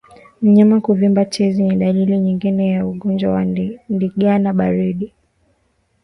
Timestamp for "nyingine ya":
2.19-2.85